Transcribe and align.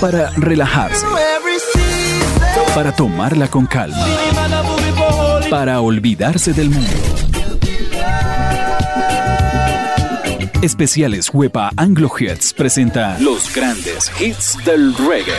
Para 0.00 0.30
relajarse. 0.36 1.06
Para 2.74 2.92
tomarla 2.92 3.48
con 3.48 3.66
calma. 3.66 4.06
Para 5.48 5.80
olvidarse 5.80 6.52
del 6.52 6.70
mundo. 6.70 6.90
Especiales 10.62 11.30
Huepa 11.32 11.70
Anglo 11.76 12.10
Hits 12.18 12.52
presenta 12.52 13.18
los 13.20 13.54
grandes 13.54 14.10
hits 14.20 14.58
del 14.64 14.94
reggae. 14.96 15.32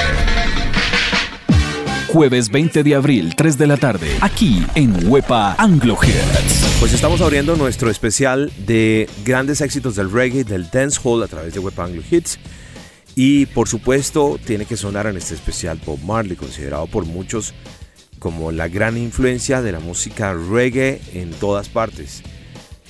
Jueves 2.08 2.50
20 2.50 2.84
de 2.84 2.96
abril, 2.96 3.36
3 3.36 3.58
de 3.58 3.68
la 3.68 3.78
tarde, 3.78 4.08
aquí 4.22 4.66
en 4.76 5.08
Huepa 5.08 5.56
Anglo 5.58 5.98
Hits. 6.02 6.78
Pues 6.80 6.94
estamos 6.94 7.22
abriendo 7.22 7.56
nuestro 7.58 7.90
especial 7.90 8.52
de 8.66 9.10
grandes 9.26 9.62
éxitos 9.62 9.96
del 9.98 10.10
reggae, 10.10 10.44
del 10.44 10.70
dancehall 10.72 11.22
a 11.24 11.28
través 11.28 11.54
de 11.54 11.60
Huepa 11.60 11.84
Anglo 11.84 12.02
Hits. 12.10 12.40
Y 13.20 13.48
por 13.48 13.68
supuesto 13.68 14.40
tiene 14.46 14.68
que 14.68 14.78
sonar 14.78 15.08
en 15.08 15.18
este 15.18 15.34
especial 15.34 15.82
Bob 15.84 16.00
Marley, 16.04 16.36
considerado 16.36 16.86
por 16.86 17.08
muchos 17.08 17.56
como 18.20 18.52
la 18.52 18.68
gran 18.68 18.96
influencia 18.96 19.64
de 19.64 19.72
la 19.72 19.80
música 19.80 20.36
reggae 20.36 21.02
en 21.16 21.32
todas 21.32 21.68
partes, 21.68 22.22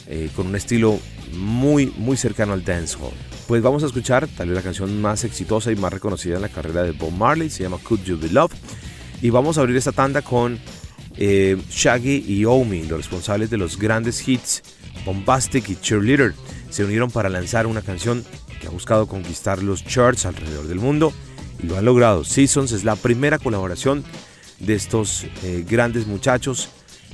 eh, 0.05 0.29
con 0.35 0.47
un 0.47 0.57
estilo 0.57 0.99
muy 1.31 1.93
muy 1.95 2.17
cercano 2.17 2.51
al 2.51 2.65
dancehall. 2.65 3.13
Pues 3.47 3.61
vamos 3.61 3.83
a 3.83 3.85
escuchar 3.85 4.27
tal 4.27 4.49
vez 4.49 4.57
la 4.57 4.63
canción 4.63 4.99
más 4.99 5.23
exitosa 5.23 5.71
y 5.71 5.77
más 5.77 5.93
reconocida 5.93 6.35
en 6.35 6.41
la 6.41 6.49
carrera 6.49 6.83
de 6.83 6.91
Bob 6.91 7.13
Marley, 7.13 7.49
se 7.49 7.63
llama 7.63 7.77
Could 7.81 8.03
You 8.03 8.19
Be 8.19 8.27
Love. 8.27 8.51
Y 9.21 9.29
vamos 9.29 9.57
a 9.57 9.61
abrir 9.61 9.77
esta 9.77 9.93
tanda 9.93 10.21
con 10.23 10.59
eh, 11.15 11.55
Shaggy 11.69 12.25
y 12.27 12.43
Omi, 12.43 12.83
los 12.83 12.97
responsables 12.97 13.49
de 13.49 13.55
los 13.55 13.79
grandes 13.79 14.27
hits 14.27 14.61
Bombastic 15.05 15.69
y 15.69 15.77
Cheerleader. 15.77 16.33
Se 16.69 16.83
unieron 16.83 17.11
para 17.11 17.29
lanzar 17.29 17.65
una 17.65 17.81
canción 17.81 18.25
que 18.59 18.67
ha 18.67 18.71
buscado 18.71 19.07
conquistar 19.07 19.61
los 19.61 19.85
charts 19.85 20.25
alrededor 20.25 20.67
del 20.67 20.79
mundo 20.79 21.13
y 21.61 21.67
lo 21.67 21.77
han 21.77 21.85
logrado. 21.85 22.23
Seasons 22.23 22.71
es 22.71 22.83
la 22.83 22.95
primera 22.95 23.39
colaboración 23.39 24.03
de 24.59 24.75
estos 24.75 25.25
eh, 25.43 25.65
grandes 25.67 26.07
muchachos 26.07 26.69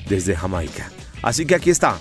desde 0.07 0.35
Jamaica. 0.35 0.91
Así 1.21 1.45
que 1.45 1.55
aquí 1.55 1.69
está 1.69 1.99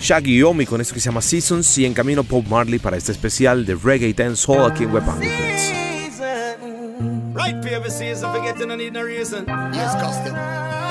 Shaggy 0.00 0.38
y 0.38 0.42
Omi 0.42 0.66
con 0.66 0.80
esto 0.80 0.94
que 0.94 1.00
se 1.00 1.06
llama 1.10 1.22
Seasons 1.22 1.78
y 1.78 1.86
en 1.86 1.94
camino 1.94 2.24
Bob 2.24 2.46
Marley 2.48 2.78
para 2.78 2.96
este 2.96 3.12
especial 3.12 3.64
de 3.66 3.74
Reggae 3.74 4.12
Dance 4.14 4.44
Hall 4.46 4.70
aquí 4.70 4.84
en 4.84 4.92
Weapon 4.92 5.20
Right 7.34 7.62
season, 7.92 8.32
forgetting 8.32 8.70
I 8.70 8.76
need 8.76 8.92
no 8.92 9.02
reason. 9.02 9.46
Yes, 9.46 9.94
custom. 9.94 10.34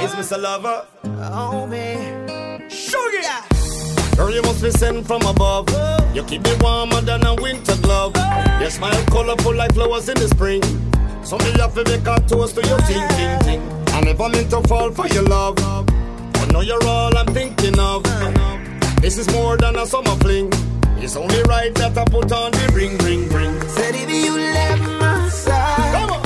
Is 0.03 0.11
Mr. 0.15 0.41
Lover? 0.41 0.85
Oh, 1.03 1.67
man. 1.67 2.69
Sugar! 2.69 3.60
Girl, 4.15 4.31
you 4.33 4.41
must 4.41 4.61
be 4.61 4.71
sent 4.71 5.07
from 5.07 5.21
above. 5.23 5.69
You 6.15 6.23
keep 6.23 6.43
me 6.43 6.53
warmer 6.59 7.01
than 7.01 7.25
a 7.25 7.35
winter 7.35 7.75
glove. 7.81 8.15
Your 8.59 8.69
smile 8.69 9.03
colorful 9.07 9.55
like 9.55 9.73
flowers 9.73 10.09
in 10.09 10.15
the 10.15 10.27
spring. 10.27 10.61
So 11.23 11.37
me 11.37 11.51
have 11.59 11.73
to 11.75 11.83
make 11.85 12.05
a 12.07 12.19
toast 12.27 12.55
to 12.55 12.67
your 12.67 12.79
ting 12.79 13.07
ting 13.09 13.39
ting. 13.39 13.61
I 13.93 14.01
never 14.01 14.29
meant 14.29 14.49
to 14.51 14.61
fall 14.67 14.91
for 14.91 15.07
your 15.07 15.23
love. 15.23 15.55
But 15.55 16.51
know 16.51 16.61
you're 16.61 16.83
all 16.85 17.15
I'm 17.17 17.27
thinking 17.27 17.79
of. 17.79 18.03
This 19.01 19.17
is 19.17 19.31
more 19.33 19.57
than 19.57 19.75
a 19.77 19.85
summer 19.85 20.15
fling. 20.17 20.51
It's 20.97 21.15
only 21.15 21.41
right 21.43 21.73
that 21.75 21.97
I 21.97 22.05
put 22.05 22.31
on 22.31 22.51
the 22.51 22.71
ring, 22.75 22.97
ring, 22.99 23.27
ring. 23.29 23.59
Said 23.69 23.95
if 23.95 24.09
you 24.09 24.37
left 24.37 24.83
my 25.01 25.29
side, 25.29 26.20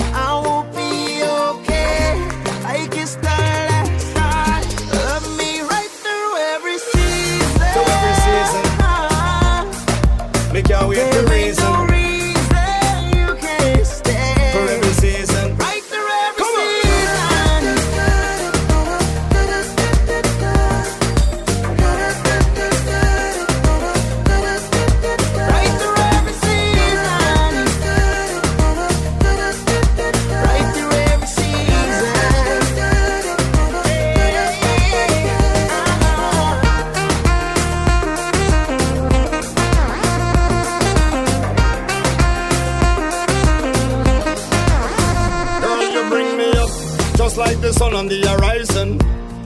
sun 47.76 47.94
on 47.94 48.08
the 48.08 48.20
horizon. 48.28 49.00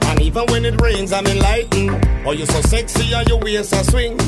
And 0.08 0.20
even 0.22 0.44
when 0.46 0.64
it 0.64 0.80
rains, 0.80 1.12
I'm 1.12 1.26
enlightened. 1.26 1.90
Oh, 2.26 2.32
you're 2.32 2.46
so 2.46 2.60
sexy 2.62 3.12
and 3.12 3.28
your 3.28 3.38
waist 3.40 3.72
a 3.72 3.82
swing. 3.84 4.18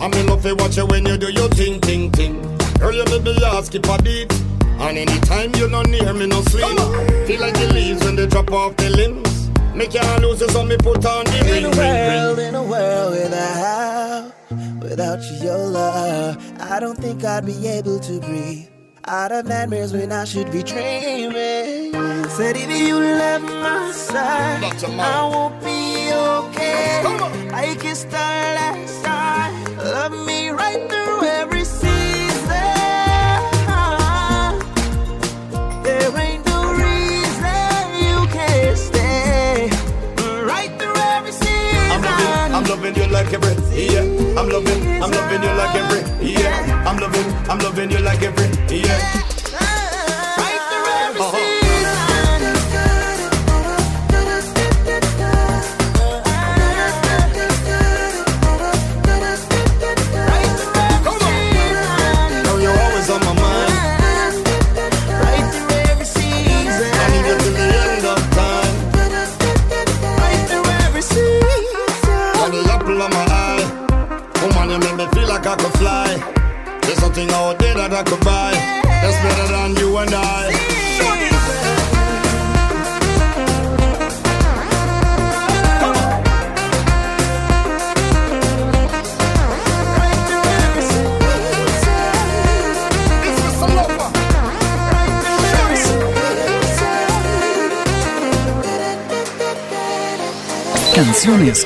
I'm 0.00 0.12
in 0.14 0.26
love 0.26 0.42
to 0.42 0.54
watch 0.54 0.76
you 0.76 0.86
when 0.86 1.06
you 1.06 1.16
do 1.16 1.30
your 1.32 1.48
ting 1.48 1.80
ting 1.80 2.10
ting. 2.12 2.34
Girl, 2.78 2.92
you 2.92 3.04
make 3.06 3.22
me 3.22 3.34
heart 3.40 3.64
skip 3.66 3.86
a 3.88 3.96
beat. 4.02 4.32
And 4.78 4.98
anytime 4.98 5.54
you're 5.54 5.70
not 5.70 5.88
near 5.88 6.12
me, 6.12 6.26
no 6.26 6.42
sleep. 6.42 6.66
Feel 7.26 7.40
like 7.40 7.54
the 7.54 7.70
leaves 7.72 8.04
when 8.04 8.16
they 8.16 8.26
drop 8.26 8.50
off 8.52 8.76
the 8.76 8.90
limbs. 8.90 9.48
Make 9.74 9.94
your 9.94 10.18
lose 10.20 10.42
on 10.54 10.68
me, 10.68 10.76
put 10.78 11.04
on 11.04 11.24
the 11.24 11.38
In 11.40 11.46
ring, 11.46 11.64
a 11.64 11.76
world, 11.76 12.38
ring. 12.38 12.48
in 12.48 12.54
a 12.54 12.62
world 12.62 13.12
without, 13.12 14.32
without 14.82 15.22
your 15.42 15.58
love, 15.58 16.36
I 16.60 16.80
don't 16.80 16.96
think 16.98 17.24
I'd 17.24 17.44
be 17.46 17.66
able 17.68 17.98
to 18.00 18.20
breathe. 18.20 18.68
Out 19.06 19.32
of 19.32 19.46
nightmares 19.46 19.92
when 19.92 20.12
I 20.12 20.24
should 20.24 20.50
be 20.50 20.62
dreaming. 20.62 21.92
Said 22.36 22.54
if 22.58 22.68
you 22.68 22.98
left 22.98 23.44
my 23.44 23.90
side, 23.92 24.62
I 24.84 25.22
won't 25.24 25.58
be 25.64 26.12
okay. 26.12 27.00
I 27.50 27.74
can 27.80 27.96
start 27.96 28.60
like 28.60 28.86
start. 28.86 29.52
Love 29.78 30.12
me 30.26 30.50
right 30.50 30.82
through 30.90 31.22
every 31.24 31.64
season. 31.64 32.60
There 35.82 36.12
ain't 36.20 36.44
no 36.44 36.76
reason 36.76 37.80
you 38.04 38.18
can't 38.28 38.76
stay. 38.76 39.70
Right 40.44 40.72
through 40.78 41.00
every 41.16 41.32
season. 41.32 41.88
I'm 41.88 42.02
loving, 42.04 42.54
I'm 42.54 42.64
loving 42.64 42.94
you 43.00 43.06
like 43.16 43.32
every 43.32 43.54
yeah. 43.80 44.38
I'm 44.38 44.48
loving, 44.50 45.02
I'm 45.02 45.10
loving 45.10 45.42
you 45.42 45.52
like 45.56 45.74
every 45.74 46.02
yeah. 46.20 46.84
I'm 46.86 46.98
loving, 46.98 47.32
I'm 47.48 47.58
loving 47.60 47.90
you 47.90 47.98
like 48.00 48.22
every 48.22 48.76
yeah. 48.76 49.35
Fly. 75.70 76.78
There's 76.82 76.98
something 76.98 77.30
out 77.30 77.58
there 77.58 77.74
that 77.74 77.92
I 77.92 78.02
could 78.02 78.20
buy. 78.24 78.52
That's 78.84 79.18
better 79.22 79.52
than 79.52 79.76
you 79.76 79.96
and 79.98 80.14
I. 80.14 80.85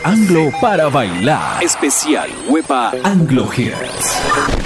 Anglo 0.04 0.52
para 0.60 0.88
bailar. 0.88 1.60
Especial 1.60 2.30
Huepa 2.48 2.92
Anglo 3.02 3.48
Hits. 3.52 4.59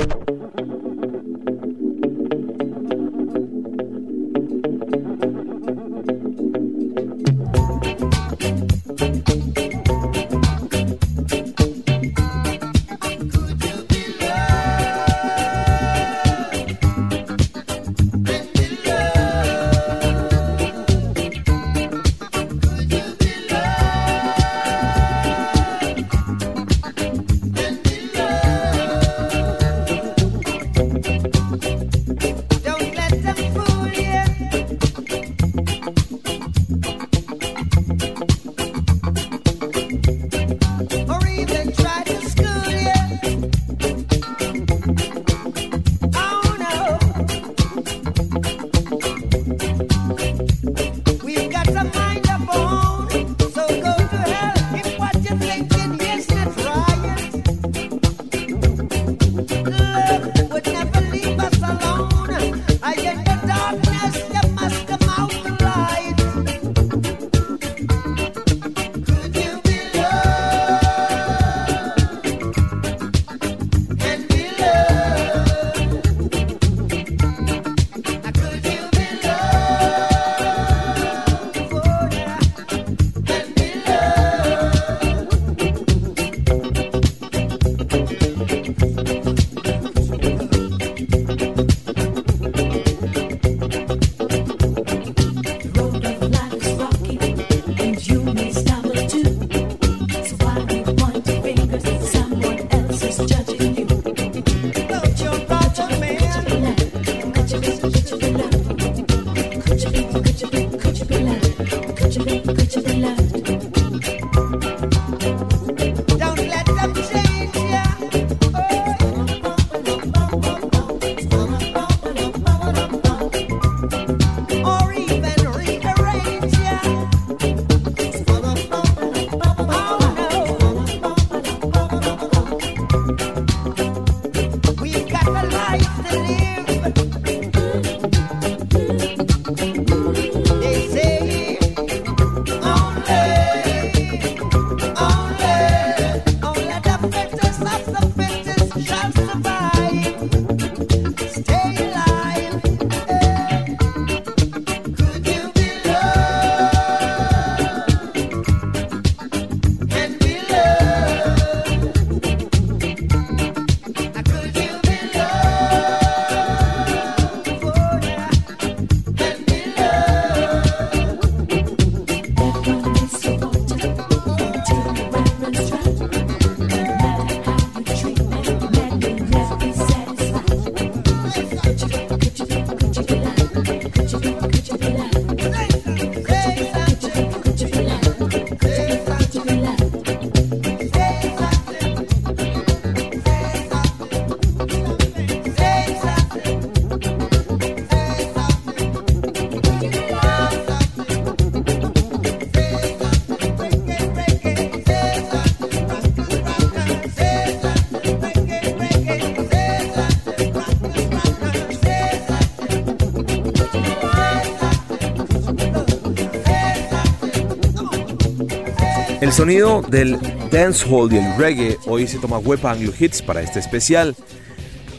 Sonido 219.34 219.82
del 219.82 220.16
dancehall 220.52 221.12
y 221.12 221.16
el 221.16 221.36
reggae 221.36 221.76
hoy 221.86 222.06
se 222.06 222.20
toma 222.20 222.38
Wepa 222.38 222.70
Anglo 222.70 222.92
Hits 222.96 223.20
para 223.20 223.42
este 223.42 223.58
especial. 223.58 224.14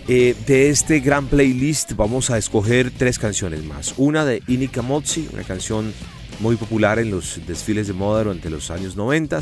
Eh, 0.10 0.36
de 0.46 0.70
este 0.70 1.00
gran 1.00 1.28
playlist 1.28 1.94
vamos 1.94 2.30
a 2.30 2.38
escoger 2.38 2.92
tres 2.92 3.18
canciones 3.18 3.64
más. 3.64 3.94
Una 3.96 4.26
de 4.26 4.44
Inika 4.48 4.82
Motsi, 4.82 5.30
una 5.32 5.44
canción 5.44 5.94
muy 6.42 6.58
popular 6.58 7.00
en 7.00 7.12
los 7.12 7.40
desfiles 7.48 7.88
de 7.88 7.94
moda 7.94 8.26
durante 8.26 8.50
los 8.50 8.72
años 8.72 8.98
90. 8.98 9.40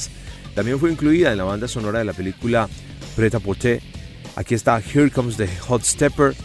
También 0.53 0.79
fue 0.79 0.91
incluida 0.91 1.31
en 1.31 1.39
la 1.39 1.45
banda 1.45 1.67
sonora 1.67 1.97
de 1.97 2.05
la 2.05 2.13
película 2.13 2.69
Preta 3.15 3.39
Poté. 3.39 3.81
Aquí 4.35 4.53
está 4.53 4.79
Here 4.79 5.09
Comes 5.09 5.37
the 5.37 5.47
Hot 5.61 5.81
Stepper. 5.81 6.35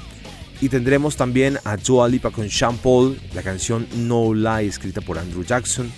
Y 0.63 0.71
tendremos 0.71 1.17
también 1.17 1.59
a 1.65 1.77
Dua 1.77 2.09
Lipa 2.09 2.31
con 2.31 2.49
Sean 2.49 2.79
Paul, 2.79 3.21
la 3.35 3.43
canción 3.43 3.87
No 3.95 4.33
Lie 4.33 4.69
escrita 4.69 5.03
por 5.03 5.19
Andrew 5.19 5.45
Jackson. 5.45 5.93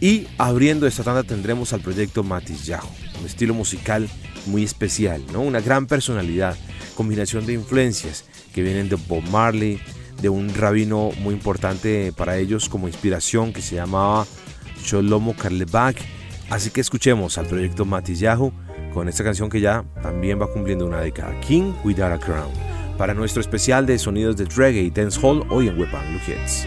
Y 0.00 0.28
abriendo 0.38 0.86
esta 0.86 1.02
tanda 1.02 1.22
tendremos 1.22 1.72
al 1.72 1.80
proyecto 1.80 2.22
Matis 2.22 2.66
Yajo, 2.66 2.90
un 3.20 3.26
estilo 3.26 3.54
musical 3.54 4.08
muy 4.46 4.62
especial, 4.62 5.22
¿no? 5.32 5.40
una 5.40 5.60
gran 5.60 5.86
personalidad, 5.86 6.56
combinación 6.94 7.46
de 7.46 7.54
influencias 7.54 8.24
que 8.54 8.62
vienen 8.62 8.88
de 8.88 8.96
Bob 8.96 9.22
Marley, 9.30 9.80
de 10.22 10.28
un 10.28 10.54
rabino 10.54 11.10
muy 11.20 11.34
importante 11.34 12.12
para 12.16 12.38
ellos 12.38 12.68
como 12.68 12.88
inspiración 12.88 13.52
que 13.52 13.62
se 13.62 13.76
llamaba 13.76 14.26
Sholomo 14.84 15.34
Karlebach. 15.36 15.96
Así 16.50 16.70
que 16.70 16.80
escuchemos 16.80 17.38
al 17.38 17.46
proyecto 17.46 17.84
Matis 17.84 18.20
Yahu 18.20 18.52
con 18.92 19.08
esta 19.08 19.22
canción 19.22 19.50
que 19.50 19.60
ya 19.60 19.84
también 20.02 20.40
va 20.40 20.50
cumpliendo 20.50 20.86
una 20.86 21.00
década, 21.00 21.38
King 21.40 21.72
Without 21.84 22.12
a 22.12 22.18
Crown, 22.18 22.50
para 22.96 23.14
nuestro 23.14 23.40
especial 23.40 23.86
de 23.86 23.98
sonidos 23.98 24.36
de 24.36 24.46
reggae 24.46 24.82
y 24.82 24.90
dancehall 24.90 25.44
hoy 25.50 25.68
en 25.68 25.78
Weapon 25.78 26.20
Hits. 26.26 26.66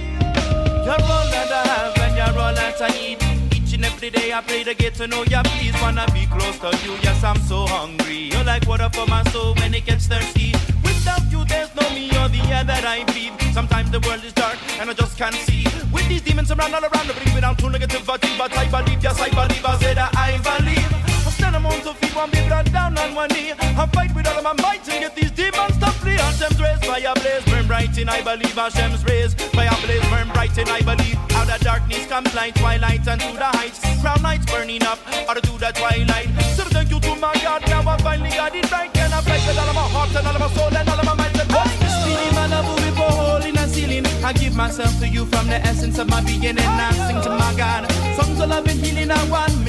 Day 4.12 4.34
I 4.34 4.42
pray 4.42 4.64
to 4.64 4.74
get 4.74 4.96
to 4.96 5.08
know 5.08 5.24
ya. 5.24 5.44
Please 5.44 5.74
wanna 5.82 6.06
be 6.14 6.26
close 6.28 6.58
to 6.60 6.72
you. 6.86 6.94
Yes, 7.02 7.24
I'm 7.24 7.40
so 7.42 7.66
hungry. 7.66 8.30
You're 8.32 8.44
like 8.44 8.68
water 8.68 8.90
for 8.94 9.06
my 9.08 9.24
soul 9.32 9.54
when 9.56 9.74
it 9.74 9.86
gets 9.86 10.08
thirsty. 10.08 10.54
Without 10.84 11.24
you, 11.32 11.44
there's 11.46 11.74
no 11.76 11.90
me 11.92 12.10
or 12.20 12.28
the 12.30 12.42
air 12.52 12.64
that 12.64 12.86
I 12.86 13.04
breathe. 13.06 13.34
Sometimes 13.54 13.92
the 13.92 14.00
world 14.02 14.24
is 14.24 14.34
dark 14.34 14.58
and 14.80 14.90
I 14.90 14.94
just 14.94 15.18
can't 15.18 15.36
see. 15.36 15.64
With 15.92 16.08
these 16.10 16.22
demons 16.22 16.52
around 16.52 16.74
all 16.74 16.84
around, 16.84 17.10
I 17.10 17.14
bring 17.14 17.36
me 17.36 17.42
down 17.42 17.56
to 17.58 17.66
negativity. 17.66 18.38
But 18.38 18.56
I 18.58 18.66
believe, 18.70 19.04
yes, 19.04 19.20
I 19.20 19.30
believe. 19.30 19.66
I 19.66 19.78
said 19.80 19.98
I 19.98 20.38
believe. 20.44 21.21
Stand 21.42 21.56
among 21.56 21.82
to 21.82 21.94
feet, 21.96 22.16
one 22.16 22.30
be 22.30 22.38
brought 22.48 22.72
down 22.72 22.96
on 23.00 23.16
one 23.16 23.30
knee. 23.30 23.52
I 23.58 23.88
fight 23.88 24.14
with 24.14 24.28
all 24.28 24.38
of 24.38 24.44
my 24.44 24.54
might 24.62 24.84
to 24.84 24.92
get 24.92 25.16
these 25.16 25.32
demons 25.32 25.76
to 25.82 25.90
flee. 25.98 26.22
Hashem's 26.22 26.62
rays, 26.62 26.78
fire 26.86 27.16
blaze, 27.16 27.44
burn 27.46 27.66
bright 27.66 27.98
in 27.98 28.10
I 28.10 28.22
believe. 28.22 28.54
Hashem's 28.54 29.04
rays, 29.04 29.34
fire 29.34 29.74
blaze, 29.82 30.06
burn 30.14 30.30
bright 30.38 30.56
in 30.56 30.70
I 30.70 30.82
believe. 30.82 31.18
Out 31.34 31.50
of 31.50 31.60
darkness 31.62 32.06
comes 32.06 32.32
light, 32.36 32.54
twilight, 32.54 33.08
and 33.08 33.20
to 33.22 33.34
the 33.34 33.50
heights. 33.58 33.82
Crown 34.02 34.22
lights 34.22 34.46
burning 34.46 34.84
up, 34.84 35.00
out 35.28 35.42
to 35.42 35.54
the 35.58 35.72
twilight. 35.74 36.30
So 36.54 36.64
thank 36.66 36.92
you 36.92 37.00
to 37.00 37.16
my 37.16 37.34
God, 37.42 37.66
now 37.66 37.90
I 37.90 37.98
finally 37.98 38.30
got 38.30 38.54
it 38.54 38.72
right. 38.72 38.96
And 38.98 39.12
I 39.12 39.22
fight 39.22 39.42
with 39.48 39.58
all 39.58 39.70
of 39.70 39.74
my 39.74 39.88
heart 39.90 40.14
and 40.14 40.28
all 40.28 40.36
of 40.36 40.42
my 40.46 40.50
soul 40.54 40.78
and 40.78 40.90
all 40.90 41.00
of 41.00 41.06
my 41.06 41.16
mind. 41.16 41.42
And 41.42 41.52
what's 41.52 41.74
this 41.82 42.02
it 42.86 42.94
for 42.94 43.12
hole 43.18 43.42
in 43.42 43.56
the 43.56 43.66
ceiling. 43.66 44.06
I 44.24 44.32
give 44.34 44.56
myself 44.56 44.94
to 45.00 45.08
you 45.08 45.26
from 45.26 45.48
the 45.48 45.58
essence 45.66 45.98
of 45.98 46.08
my 46.08 46.22
being, 46.22 46.46
and 46.46 46.60
I 46.60 46.92
sing 47.08 47.20
to 47.24 47.30
my 47.34 47.52
God. 47.58 47.92
Songs 48.14 48.40
of 48.40 48.50
love 48.50 48.68
and 48.68 48.80
healing, 48.80 49.10
I 49.10 49.26
want. 49.28 49.61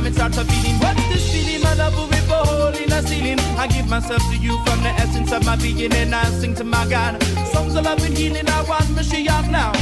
Time 0.00 0.06
it 0.06 0.14
starts 0.14 0.38
a 0.38 0.44
feeling. 0.46 0.78
What's 0.78 1.08
this 1.08 1.30
feeling? 1.30 1.62
I 1.66 1.90
move 1.90 2.10
it 2.10 2.24
for 2.24 2.40
hole 2.48 2.68
in 2.68 2.88
the 2.88 3.02
ceiling. 3.02 3.38
I 3.58 3.66
give 3.66 3.86
myself 3.86 4.22
to 4.30 4.36
you 4.38 4.56
from 4.64 4.82
the 4.82 4.88
essence 4.88 5.30
of 5.30 5.44
my 5.44 5.56
being, 5.56 5.92
and 5.92 6.14
I 6.14 6.24
sing 6.40 6.54
to 6.54 6.64
my 6.64 6.88
God. 6.88 7.22
Songs 7.52 7.74
of 7.74 7.84
love 7.84 8.02
and 8.02 8.16
healing, 8.16 8.48
I 8.48 8.62
want 8.62 8.84
Mashiach 8.96 9.50
now 9.50 9.72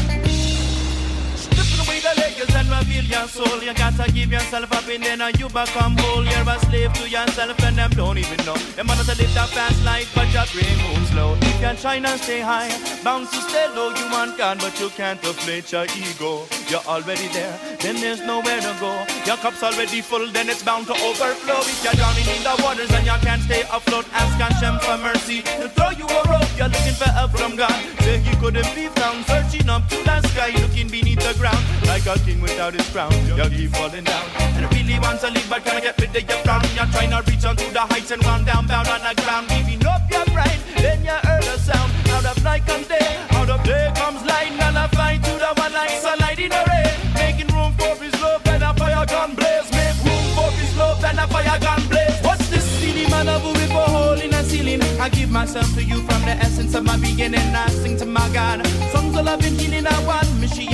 the 2.15 2.28
and 2.37 2.69
reveal 2.71 3.05
your 3.05 3.27
soul. 3.29 3.63
You 3.63 3.75
gotta 3.75 4.11
give 4.13 4.31
yourself 4.31 4.73
up 4.73 4.89
and 4.89 5.03
then 5.03 5.21
you 5.39 5.49
become 5.49 5.97
whole. 5.99 6.25
You're 6.25 6.49
a 6.49 6.59
slave 6.67 6.93
to 6.95 7.09
yourself 7.09 7.59
and 7.65 7.77
them 7.77 7.91
don't 7.91 8.19
even 8.19 8.39
know. 8.45 8.57
Them 8.77 8.87
want 8.87 9.01
to 9.01 9.17
live 9.17 9.35
that 9.35 9.49
fast 9.49 9.85
life, 9.85 10.11
but 10.15 10.29
your 10.33 10.45
brain 10.53 10.77
moves 10.85 11.11
slow. 11.11 11.35
You 11.35 11.55
can 11.61 11.77
try 11.77 11.97
and 11.97 12.21
stay 12.21 12.41
high, 12.41 12.71
bound 13.03 13.29
to 13.29 13.41
stay 13.49 13.67
low. 13.75 13.91
You 13.95 14.07
want 14.11 14.37
God, 14.37 14.59
but 14.59 14.79
you 14.81 14.91
can't 14.91 15.21
deflate 15.21 15.73
your 15.73 15.87
ego. 15.97 16.45
You're 16.69 16.87
already 16.87 17.29
there, 17.29 17.59
then 17.81 17.97
there's 17.97 18.21
nowhere 18.21 18.61
to 18.61 18.77
go. 18.81 18.93
Your 19.25 19.37
cup's 19.37 19.63
already 19.63 20.01
full, 20.01 20.27
then 20.29 20.49
it's 20.49 20.63
bound 20.63 20.87
to 20.87 20.93
overflow. 20.93 21.61
If 21.61 21.83
you're 21.85 21.95
drowning 21.95 22.29
in 22.29 22.43
the 22.43 22.55
waters 22.63 22.91
and 22.93 23.07
you 23.07 23.19
can't 23.23 23.43
stay 23.43 23.63
afloat, 23.73 24.07
ask 24.13 24.37
Hashem 24.37 24.79
for 24.81 24.99
mercy. 25.03 25.43
He'll 25.59 25.69
throw 25.69 25.91
you 25.91 26.07
a 26.07 26.23
rope. 26.29 26.51
You're 26.57 26.69
looking 26.69 26.95
for 26.95 27.11
help 27.11 27.33
from 27.33 27.57
God. 27.57 27.79
Say 28.05 28.19
he 28.19 28.37
couldn't 28.37 28.75
be 28.75 28.89
found, 28.89 29.25
searching 29.27 29.69
up 29.69 29.89
to 29.89 29.97
the 30.05 30.21
sky, 30.29 30.51
looking 30.61 30.89
beneath 30.89 31.21
the 31.21 31.35
ground 31.39 31.65
like 31.89 32.07
a 32.07 32.18
king 32.25 32.41
without 32.41 32.75
his 32.75 32.89
crown. 32.91 33.13
You 33.27 33.49
keep 33.51 33.71
falling 33.73 34.05
down. 34.05 34.25
And 34.57 34.67
I 34.67 34.69
really 34.71 34.99
want 34.99 35.21
to 35.21 35.31
leave, 35.31 35.49
but 35.49 35.65
can 35.65 35.77
I 35.77 35.81
get 35.81 36.01
rid 36.01 36.17
of 36.17 36.29
your 36.29 36.39
frown? 36.45 36.63
You're 36.75 36.91
trying 36.93 37.11
to 37.11 37.21
reach 37.31 37.45
onto 37.45 37.71
the 37.71 37.81
heights 37.81 38.11
and 38.11 38.25
run 38.25 38.45
down, 38.45 38.67
bound 38.67 38.89
on 38.89 39.01
the 39.01 39.15
ground. 39.23 39.49
Giving 39.49 39.85
up 39.87 40.03
your 40.11 40.25
brain, 40.35 40.59
then 40.77 41.05
you 41.05 41.19
heard 41.29 41.45
a 41.45 41.59
sound. 41.59 41.93
Out 42.11 42.27
of 42.27 42.43
night 42.43 42.67
comes 42.67 42.89
day, 42.89 43.09
out 43.33 43.51
of 43.51 43.63
day 43.65 43.93
comes 43.95 44.25
light. 44.27 44.53
And 44.53 44.79
I 44.79 44.87
find 44.89 45.23
to 45.25 45.33
the 45.33 45.53
one 45.57 45.73
like 45.73 45.91
sunlight 45.91 46.39
in 46.39 46.51
the 46.51 46.63
rain. 46.69 46.95
Making 47.15 47.51
room 47.55 47.73
for 47.79 47.95
his 48.03 48.15
love, 48.21 48.43
and 48.47 48.63
a 48.63 48.73
fire 48.75 49.07
gun 49.07 49.35
blaze. 49.35 49.71
Make 49.73 49.99
room 50.05 50.25
for 50.37 50.51
his 50.59 50.77
love, 50.77 51.05
and 51.05 51.19
a 51.19 51.27
fire 51.29 51.59
gun 51.61 51.83
blaze. 51.89 52.19
What's 52.23 52.49
this 52.49 52.65
silly 52.65 53.07
man 53.11 53.29
of 53.29 53.45
a 53.45 53.53
river 53.53 53.87
hole 53.95 54.21
in 54.21 54.35
a 54.35 54.43
ceiling? 54.43 54.83
I 55.01 55.09
give 55.09 55.31
myself 55.31 55.73
to 55.75 55.83
you 55.85 55.99
from 56.09 56.23
the 56.23 56.35
essence 56.47 56.75
of 56.75 56.85
my 56.85 56.97
beginning. 56.97 57.55
I 57.55 57.69
sing 57.69 57.97
to 57.99 58.07
my 58.07 58.29
God. 58.33 58.67
Songs 58.93 59.17
of 59.17 59.25
love 59.25 59.45
and 59.45 59.61
healing, 59.61 59.87
I 59.87 60.05
want 60.05 60.29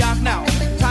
now 0.05 0.14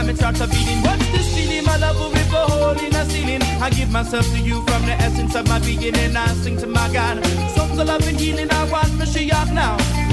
time 0.05 0.15
it 0.15 0.19
starts 0.19 0.41
a 0.41 0.47
beating. 0.47 0.83
What's 0.83 1.07
this 1.13 1.35
feeling? 1.35 1.65
My 1.65 1.77
love 1.77 1.99
will 1.99 2.11
rip 2.11 2.33
a 2.33 2.47
hole 2.47 2.79
in 2.79 2.95
a 2.95 3.05
ceiling. 3.07 3.43
I 3.61 3.71
give 3.71 3.91
myself 3.91 4.27
to 4.27 4.39
you 4.39 4.63
from 4.67 4.83
the 4.87 4.93
essence 4.93 5.35
of 5.35 5.47
my 5.49 5.59
beginning. 5.59 6.17
I 6.17 6.27
sing 6.43 6.57
to 6.59 6.67
my 6.67 6.93
God. 6.93 7.25
Songs 7.55 7.79
of 7.79 7.87
love 7.87 8.07
and 8.07 8.19
healing. 8.19 8.51
I 8.51 8.71
want 8.71 8.89
Mashiach 8.99 9.53
now. 9.55 10.04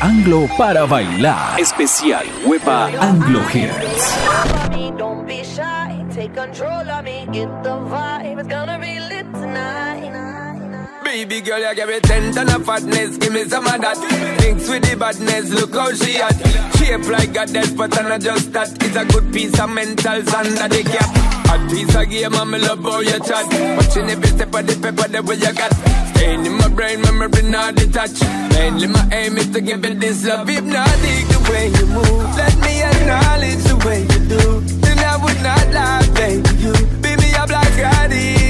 Anglo 0.00 0.48
para 0.56 0.86
bailar. 0.86 1.60
Especial 1.60 2.24
Huepa 2.44 2.90
Anglo 3.00 3.40
Hits. 3.52 4.16
Baby 11.04 11.40
girl, 11.40 11.58
you 11.58 11.74
give 11.74 11.88
me 11.88 12.00
ten 12.00 12.32
ton 12.32 12.48
of 12.48 12.64
fatness, 12.64 13.18
give 13.18 13.32
me 13.32 13.44
some 13.44 13.66
of 13.66 13.80
that. 13.80 13.96
Thinks 14.38 14.68
with 14.68 14.88
the 14.88 14.96
badness, 14.96 15.50
look 15.50 15.74
how 15.74 15.92
she 15.92 16.16
at. 16.22 16.36
Shape 16.76 17.08
like 17.08 17.36
a 17.36 17.46
death, 17.46 17.76
but 17.76 17.98
I'm 17.98 18.08
not 18.08 18.20
just 18.20 18.52
that. 18.52 18.70
It's 18.82 18.96
a 18.96 19.04
good 19.04 19.32
piece 19.32 19.58
of 19.58 19.70
mental 19.70 20.12
under 20.12 20.68
the 20.68 20.82
cap. 20.84 21.39
Piece 21.68 21.94
of 21.94 22.08
game, 22.08 22.34
I'm 22.34 22.52
love 22.52 22.82
how 22.82 23.00
you 23.00 23.18
chat. 23.20 23.46
Watching 23.76 24.10
every 24.10 24.28
step 24.28 24.54
of 24.54 24.66
the 24.66 24.74
paper, 24.80 25.08
the 25.08 25.22
way 25.22 25.36
you 25.36 25.52
got. 25.52 25.72
Staying 26.14 26.46
in 26.46 26.52
my 26.54 26.68
brain, 26.68 27.00
memory 27.02 27.42
not 27.42 27.74
detached. 27.74 28.22
Mainly 28.54 28.86
my 28.86 29.08
aim 29.12 29.36
is 29.36 29.48
to 29.50 29.60
give 29.60 29.84
it 29.84 30.00
this 30.00 30.24
love. 30.26 30.48
If 30.48 30.56
Hypnotic 30.56 31.28
the 31.32 31.38
way 31.50 31.66
you 31.68 31.86
move. 31.86 32.36
Let 32.36 32.56
me 32.58 32.82
acknowledge 32.82 33.62
the 33.64 33.76
way 33.86 34.00
you 34.02 34.20
do 34.28 34.60
Then 34.80 34.98
I 34.98 35.16
would 35.22 35.40
not 35.42 35.66
lie, 35.72 36.06
baby. 36.14 36.48
You 36.62 36.72
beat 37.02 37.18
me 37.18 37.34
up 37.34 37.50
like 37.50 37.78
addict. 37.78 38.40
It's 38.42 38.49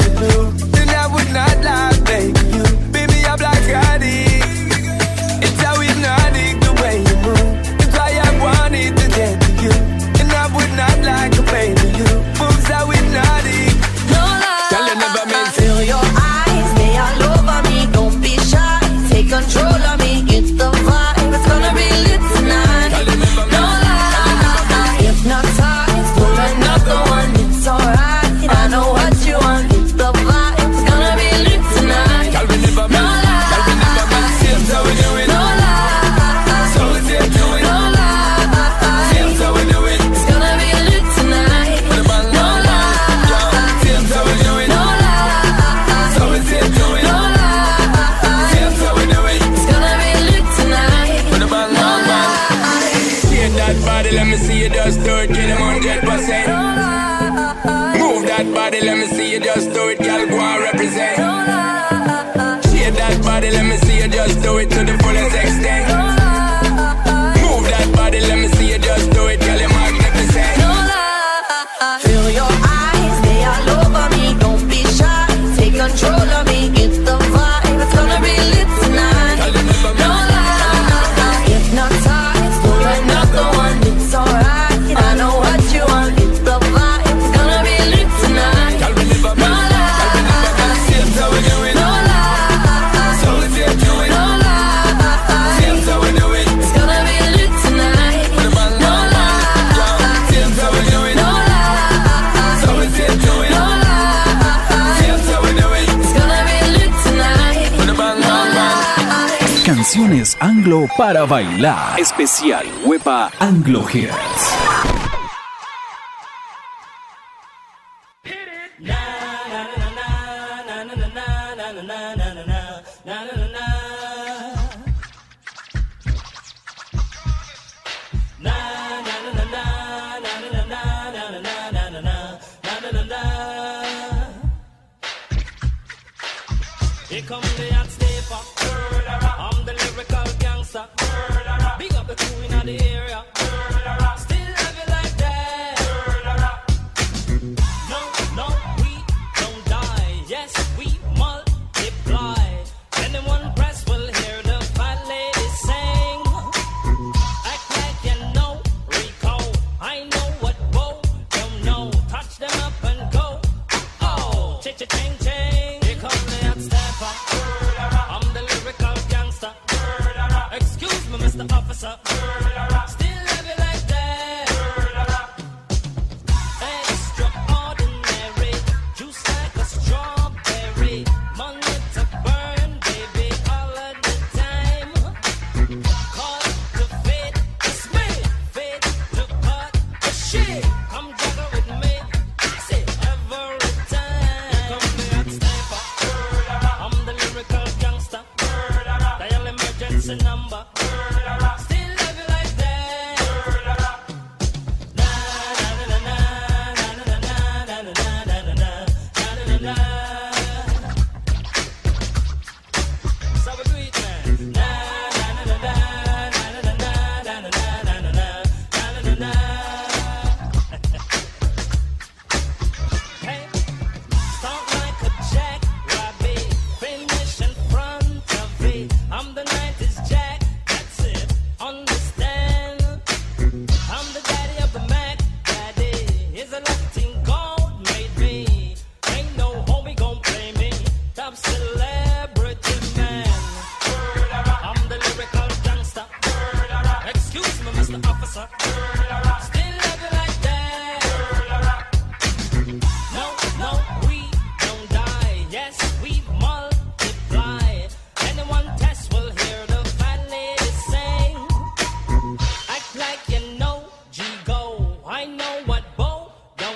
para 110.97 111.25
bailar. 111.25 111.99
Especial 111.99 112.65
Huepa 112.85 113.29
Anglo 113.39 113.85
Hits. 113.89 114.90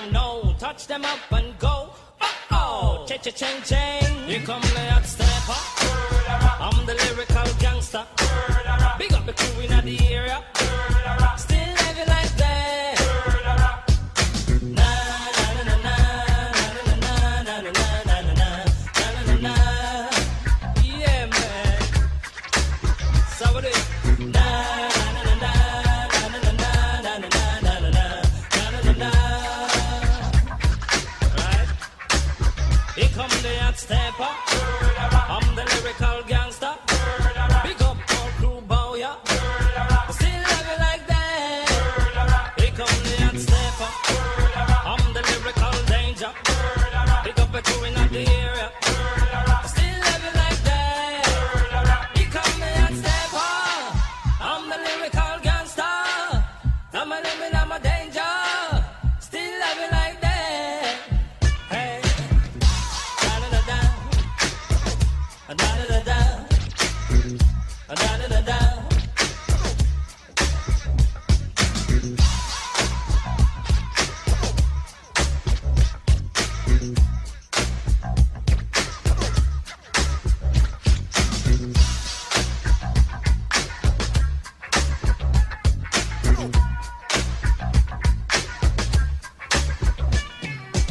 I 0.06 0.10
know. 0.10 0.54
Touch 0.58 0.86
them 0.86 1.04
up 1.04 1.18
and 1.32 1.58
go. 1.58 1.90
Oh, 2.52 3.04
cha 3.08 3.16
cha 3.16 3.30
ching 3.30 3.62
ching. 3.64 4.28
Here 4.28 4.40
come 4.40 4.62
the 4.62 4.80
hot 4.92 5.04
stepper. 5.04 5.60
I'm 6.62 6.86
the 6.86 6.94
lyrical 6.94 7.52
gangster. 7.58 8.06
Big 8.98 9.12
up 9.12 9.26
the 9.26 9.32
crew 9.32 9.62
in 9.62 9.84
the 9.84 9.98
area. 10.14 10.44
Still 11.36 11.75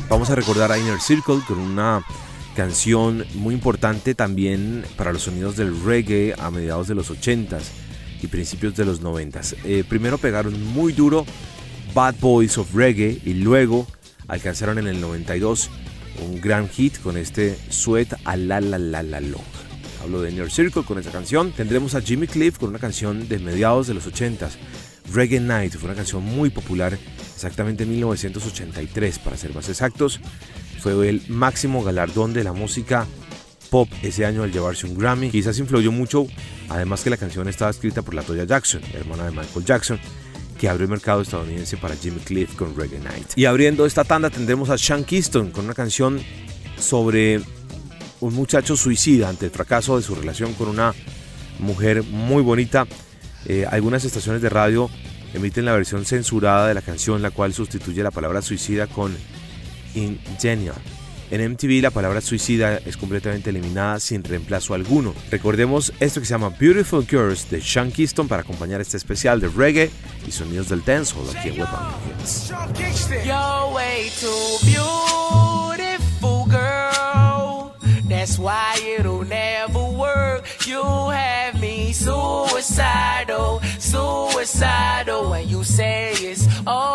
Vamos 0.08 0.30
a 0.30 0.36
recordar 0.36 0.72
a 0.72 0.78
Inner 0.78 1.02
Circle 1.02 1.42
con 1.48 1.58
una 1.58 2.06
canción 2.56 3.26
muy 3.34 3.56
importante 3.56 4.14
también 4.14 4.86
para 4.98 5.12
los 5.12 5.24
sonidos 5.24 5.58
del 5.58 5.84
reggae 5.84 6.36
a 6.38 6.52
mediados 6.52 6.88
de 6.88 6.96
los 6.96 7.10
80s 7.10 7.64
y 8.22 8.28
principios 8.28 8.76
de 8.76 8.86
los 8.86 9.02
90s. 9.02 9.56
Eh, 9.66 9.84
primero 9.88 10.20
pegaron 10.20 10.64
muy 10.74 10.94
duro 10.94 11.26
Bad 11.96 12.16
Boys 12.22 12.58
of 12.60 12.74
Reggae 12.76 13.20
y 13.26 13.34
luego 13.34 13.88
alcanzaron 14.28 14.78
en 14.78 14.88
el 14.88 15.02
92 15.02 15.72
un 16.24 16.40
gran 16.40 16.70
hit 16.70 17.00
con 17.02 17.18
este 17.18 17.58
Sweat 17.70 18.14
a 18.26 18.38
la 18.38 18.62
la 18.62 18.78
la 18.78 19.02
la 19.02 19.20
long. 19.20 19.42
Hablo 20.04 20.22
de 20.22 20.32
Inner 20.32 20.52
Circle 20.52 20.84
con 20.84 21.00
esta 21.00 21.12
canción. 21.12 21.52
Tendremos 21.52 21.96
a 21.96 22.02
Jimmy 22.02 22.28
Cliff 22.28 22.60
con 22.60 22.70
una 22.70 22.80
canción 22.80 23.28
de 23.28 23.40
mediados 23.40 23.88
de 23.88 23.96
los 23.96 24.06
80s. 24.08 24.52
Reggae 25.12 25.40
Night 25.40 25.74
fue 25.74 25.90
una 25.90 25.96
canción 25.96 26.24
muy 26.24 26.52
popular 26.52 26.98
exactamente 27.36 27.84
en 27.84 27.92
1983 27.92 29.20
para 29.20 29.38
ser 29.38 29.54
más 29.54 29.70
exactos. 29.70 30.20
Fue 30.80 31.10
el 31.10 31.22
máximo 31.28 31.84
galardón 31.84 32.34
de 32.34 32.44
la 32.44 32.54
música 32.54 33.06
pop 33.70 33.90
ese 34.02 34.26
año 34.26 34.44
al 34.44 34.52
llevarse 34.52 34.88
un 34.88 34.98
Grammy. 34.98 35.30
Quizás 35.30 35.60
influyó 35.60 35.92
mucho, 35.92 36.28
además 36.70 37.04
que 37.04 37.10
la 37.10 37.18
canción 37.18 37.48
estaba 37.48 37.72
escrita 37.72 38.02
por 38.02 38.14
la 38.14 38.24
Toya 38.24 38.46
Jackson, 38.46 38.82
hermana 38.94 39.26
de 39.26 39.32
Michael 39.32 39.66
Jackson, 39.66 40.00
que 40.60 40.70
abrió 40.70 40.86
el 40.86 40.92
mercado 40.92 41.22
estadounidense 41.22 41.78
para 41.78 41.96
Jimmy 41.96 42.20
Cliff 42.20 42.56
con 42.56 42.76
Reggae 42.76 43.00
Night. 43.00 43.34
Y 43.36 43.46
abriendo 43.46 43.86
esta 43.86 44.04
tanda 44.04 44.30
tendremos 44.30 44.70
a 44.70 44.78
Sean 44.78 45.04
Keystone 45.04 45.52
con 45.52 45.66
una 45.66 45.74
canción 45.74 46.22
sobre 46.80 47.42
un 48.22 48.34
muchacho 48.34 48.76
suicida 48.76 49.30
ante 49.30 49.46
el 49.46 49.52
fracaso 49.52 49.98
de 49.98 50.04
su 50.04 50.16
relación 50.16 50.54
con 50.54 50.70
una 50.70 50.94
mujer 51.60 52.04
muy 52.04 52.42
bonita. 52.42 52.88
Eh, 53.46 53.66
algunas 53.70 54.04
estaciones 54.06 54.42
de 54.42 54.50
radio 54.50 54.90
emiten 55.36 55.66
la 55.66 55.74
versión 55.74 56.06
censurada 56.06 56.68
de 56.68 56.74
la 56.74 56.82
canción, 56.82 57.22
la 57.22 57.32
cual 57.32 57.54
sustituye 57.54 58.02
la 58.02 58.12
palabra 58.12 58.42
suicida 58.42 58.88
con 58.88 59.16
ingenial. 59.94 60.76
En 61.32 61.52
MTV 61.52 61.82
la 61.82 61.90
palabra 61.90 62.22
suicida 62.22 62.78
es 62.86 62.98
completamente 62.98 63.50
eliminada 63.50 64.00
sin 64.00 64.24
reemplazo 64.24 64.74
alguno. 64.74 65.14
Recordemos 65.32 65.92
esto 66.00 66.20
que 66.20 66.28
se 66.28 66.34
llama 66.34 66.56
Beautiful 66.60 67.06
Girls 67.08 67.50
de 67.50 67.62
Sean 67.62 67.92
Keystone 67.92 68.30
para 68.30 68.44
acompañar 68.44 68.80
este 68.80 68.98
especial 68.98 69.40
de 69.40 69.50
reggae 69.50 69.90
y 70.28 70.32
sonidos 70.32 70.70
del 70.70 70.84
dancehall 70.86 71.30
aquí 71.36 71.50
en 71.50 71.60
Weapon 71.60 71.80
That's 78.08 78.40
why 78.40 78.74
suicidal, 82.76 83.62
suicidal. 83.80 85.30
When 85.30 85.48
you 85.48 85.64
say 85.64 86.12
it's 86.12 86.46
over, 86.68 86.95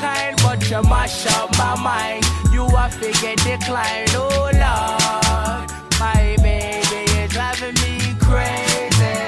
kind, 0.00 0.36
but 0.42 0.58
you 0.70 0.82
mash 0.82 1.26
up 1.36 1.50
my 1.58 1.74
mind. 1.80 2.24
You 2.52 2.64
are 2.64 2.90
figure 2.90 3.36
decline. 3.36 4.08
Oh, 4.16 4.50
Lord. 4.62 5.70
My 6.00 6.36
baby, 6.42 7.00
you're 7.12 7.28
driving 7.28 7.74
me 7.82 7.94
crazy. 8.18 9.18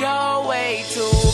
You're 0.00 0.48
way 0.48 0.84
too 0.88 1.33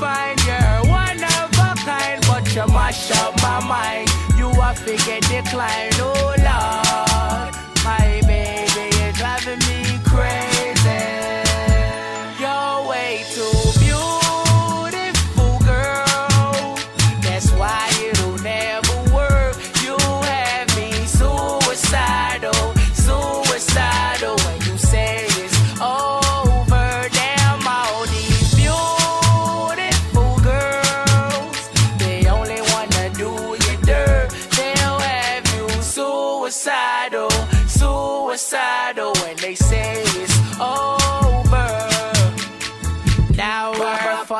divine. 0.00 0.36
You're 0.46 0.90
one 0.90 1.22
of 1.22 1.50
a 1.52 1.74
kind, 1.84 2.20
but 2.26 2.54
you 2.54 2.66
mash 2.72 3.10
up 3.22 3.36
my 3.42 3.60
mind. 3.68 4.08
You 4.36 4.48
are 4.48 4.74
figure 4.74 5.20
decline, 5.28 5.92
oh 6.00 6.34
Lord. 6.48 7.54
My 7.84 8.20
baby, 8.26 8.96
you're 8.96 9.12
driving 9.12 9.60
me 9.68 10.00
crazy. 10.04 11.02
You're 12.40 12.88
way 12.88 13.24
too 13.34 13.59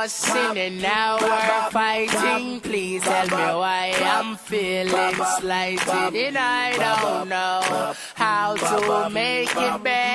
fussing 0.01 0.57
and 0.57 0.81
now 0.81 1.19
we're 1.21 1.71
fighting. 1.71 2.59
Please 2.61 3.03
tell 3.03 3.27
me 3.27 3.47
why 3.61 3.93
I'm 4.03 4.37
feeling 4.37 5.15
slighted 5.39 6.17
and 6.17 6.39
I 6.39 6.73
don't 6.79 7.29
know 7.29 7.93
how 8.15 8.55
to 8.55 9.11
make 9.11 9.55
it 9.55 9.83
better. 9.83 10.10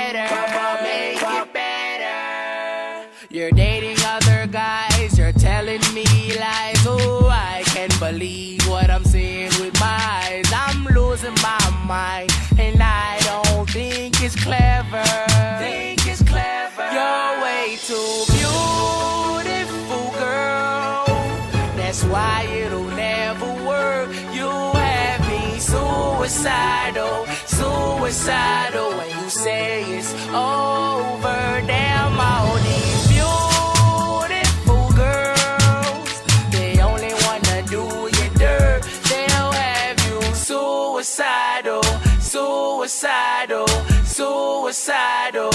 Suicidal, 26.27 27.25
suicidal 27.45 28.89
when 28.97 29.09
you 29.09 29.29
say 29.29 29.83
it's 29.97 30.11
over. 30.33 31.61
Damn, 31.67 32.19
all 32.19 32.55
these 32.65 33.07
beautiful 33.13 34.89
girls, 34.95 36.23
they 36.51 36.81
only 36.81 37.13
wanna 37.25 37.61
do 37.69 38.09
you 38.17 38.29
dirt. 38.39 38.81
They'll 39.09 39.51
have 39.51 39.97
you 40.07 40.21
suicidal, 40.33 41.83
suicidal, 42.19 43.67
suicidal. 44.09 45.51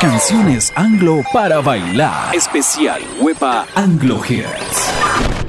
Canciones 0.00 0.72
anglo 0.76 1.22
para 1.32 1.60
bailar. 1.62 2.34
Especial 2.34 3.00
Huepa 3.20 3.66
Anglo 3.74 4.20
Hits. 4.20 5.41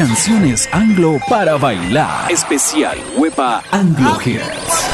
Canciones 0.00 0.66
anglo 0.72 1.20
para 1.28 1.58
bailar. 1.58 2.32
Especial 2.32 2.96
Huepa 3.18 3.62
Anglo 3.70 4.18
Hits. 4.24 4.88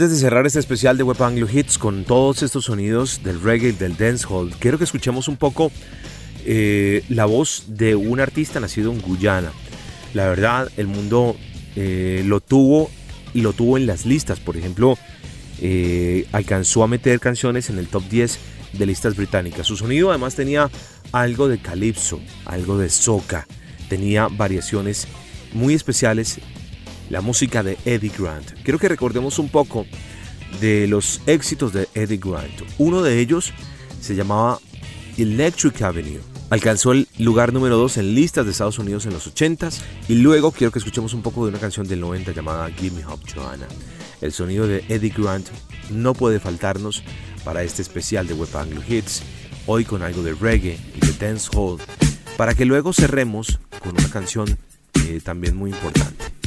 Antes 0.00 0.16
de 0.16 0.28
cerrar 0.28 0.46
este 0.46 0.58
especial 0.58 0.96
de 0.96 1.02
Web 1.02 1.22
Anglo 1.22 1.46
Hits 1.46 1.76
con 1.76 2.04
todos 2.04 2.42
estos 2.42 2.64
sonidos 2.64 3.22
del 3.22 3.38
reggae 3.38 3.74
del 3.74 3.98
dancehall, 3.98 4.50
quiero 4.58 4.78
que 4.78 4.84
escuchemos 4.84 5.28
un 5.28 5.36
poco 5.36 5.70
eh, 6.46 7.04
la 7.10 7.26
voz 7.26 7.64
de 7.66 7.96
un 7.96 8.18
artista 8.18 8.60
nacido 8.60 8.92
en 8.92 9.02
Guyana. 9.02 9.52
La 10.14 10.26
verdad, 10.26 10.72
el 10.78 10.86
mundo 10.86 11.36
eh, 11.76 12.22
lo 12.24 12.40
tuvo 12.40 12.90
y 13.34 13.42
lo 13.42 13.52
tuvo 13.52 13.76
en 13.76 13.84
las 13.84 14.06
listas. 14.06 14.40
Por 14.40 14.56
ejemplo, 14.56 14.96
eh, 15.60 16.26
alcanzó 16.32 16.82
a 16.82 16.88
meter 16.88 17.20
canciones 17.20 17.68
en 17.68 17.78
el 17.78 17.86
top 17.86 18.04
10 18.08 18.38
de 18.72 18.86
listas 18.86 19.16
británicas. 19.16 19.66
Su 19.66 19.76
sonido 19.76 20.08
además 20.08 20.34
tenía 20.34 20.70
algo 21.12 21.46
de 21.46 21.58
calipso, 21.58 22.20
algo 22.46 22.78
de 22.78 22.88
soca. 22.88 23.46
Tenía 23.90 24.28
variaciones 24.28 25.06
muy 25.52 25.74
especiales 25.74 26.40
la 27.10 27.20
música 27.20 27.62
de 27.62 27.76
Eddie 27.84 28.12
Grant. 28.16 28.52
Quiero 28.62 28.78
que 28.78 28.88
recordemos 28.88 29.38
un 29.38 29.48
poco 29.48 29.84
de 30.60 30.86
los 30.86 31.20
éxitos 31.26 31.72
de 31.72 31.88
Eddie 31.94 32.18
Grant. 32.18 32.62
Uno 32.78 33.02
de 33.02 33.18
ellos 33.20 33.52
se 34.00 34.14
llamaba 34.14 34.58
Electric 35.18 35.82
Avenue. 35.82 36.20
Alcanzó 36.48 36.92
el 36.92 37.06
lugar 37.18 37.52
número 37.52 37.76
2 37.76 37.98
en 37.98 38.14
listas 38.14 38.44
de 38.44 38.52
Estados 38.52 38.78
Unidos 38.78 39.06
en 39.06 39.12
los 39.12 39.32
80s 39.32 39.80
y 40.08 40.14
luego 40.14 40.50
quiero 40.50 40.72
que 40.72 40.80
escuchemos 40.80 41.14
un 41.14 41.22
poco 41.22 41.44
de 41.44 41.50
una 41.50 41.60
canción 41.60 41.86
del 41.86 42.00
90 42.00 42.32
llamada 42.32 42.68
Give 42.70 42.96
Me 42.96 43.04
Hope 43.04 43.30
Joanna. 43.32 43.66
El 44.20 44.32
sonido 44.32 44.66
de 44.66 44.84
Eddie 44.88 45.14
Grant 45.16 45.48
no 45.90 46.14
puede 46.14 46.40
faltarnos 46.40 47.02
para 47.44 47.62
este 47.62 47.82
especial 47.82 48.26
de 48.26 48.34
Web 48.34 48.56
Anglo 48.56 48.82
Hits, 48.86 49.22
hoy 49.66 49.84
con 49.84 50.02
algo 50.02 50.22
de 50.22 50.34
reggae 50.34 50.78
y 50.96 51.00
de 51.00 51.12
dancehall, 51.12 51.78
para 52.36 52.54
que 52.54 52.64
luego 52.64 52.92
cerremos 52.92 53.60
con 53.82 53.92
una 53.92 54.10
canción 54.10 54.58
eh, 55.06 55.20
también 55.22 55.56
muy 55.56 55.70
importante. 55.70 56.39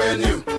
Avenue. 0.00 0.57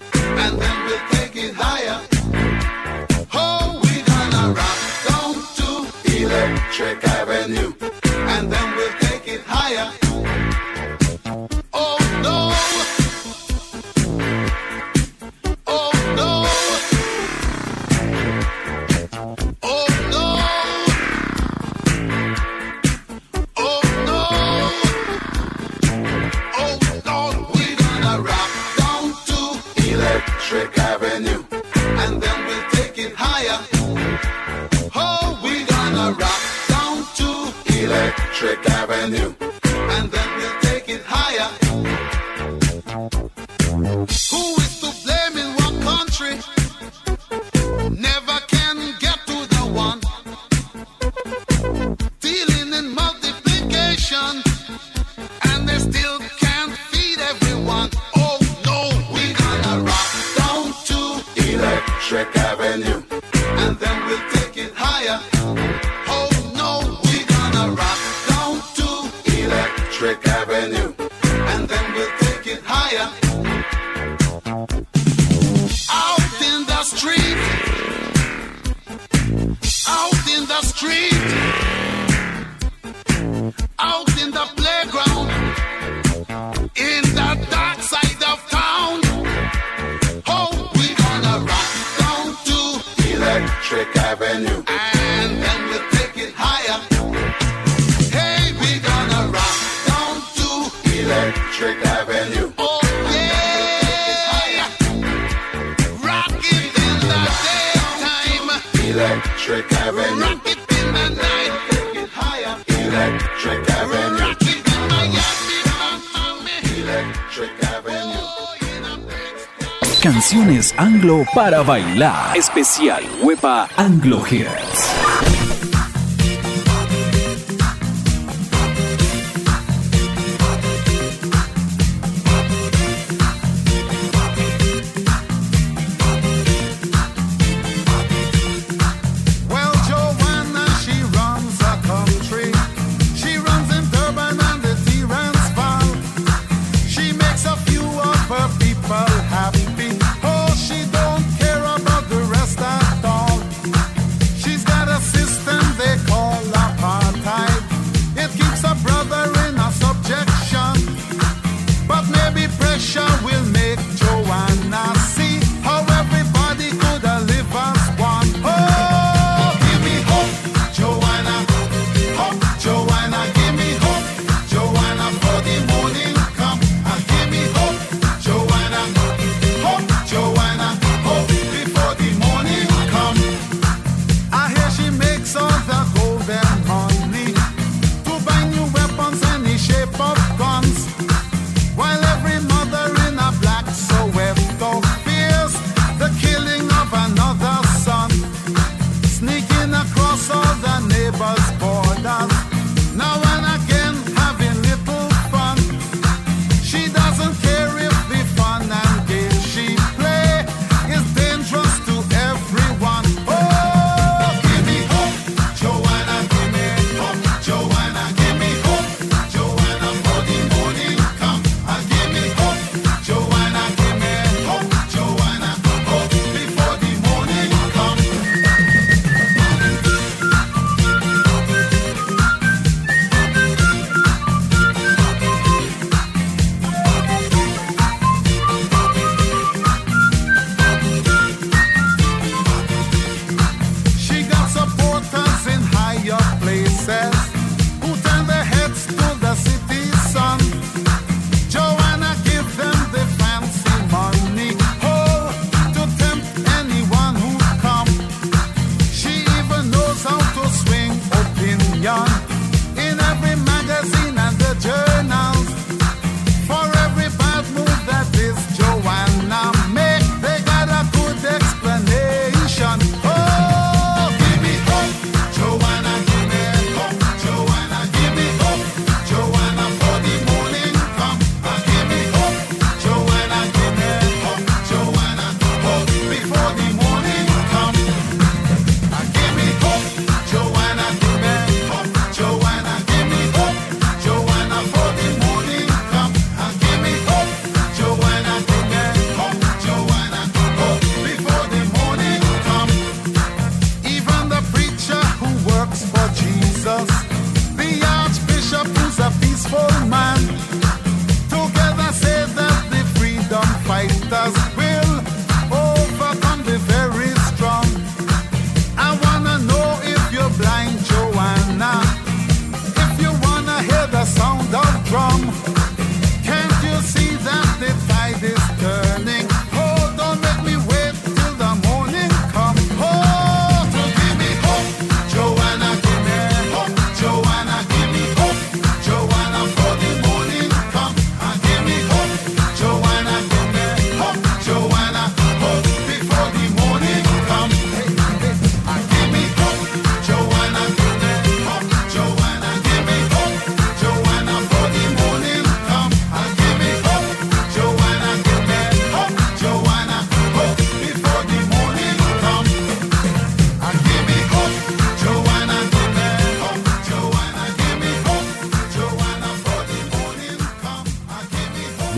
Canciones 120.02 120.76
Anglo 120.78 121.26
para 121.34 121.64
bailar. 121.64 122.38
Especial 122.38 123.04
Huepa 123.24 123.68
Anglo 123.78 124.22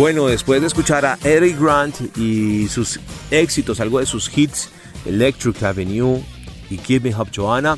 Bueno, 0.01 0.25
después 0.25 0.59
de 0.61 0.65
escuchar 0.65 1.05
a 1.05 1.19
Eric 1.23 1.59
Grant 1.59 2.17
y 2.17 2.67
sus 2.69 2.99
éxitos, 3.29 3.79
algo 3.79 3.99
de 3.99 4.07
sus 4.07 4.35
hits, 4.35 4.69
Electric 5.05 5.61
Avenue 5.61 6.23
y 6.71 6.79
Give 6.79 7.07
Me 7.07 7.15
Up 7.15 7.27
Joanna, 7.31 7.77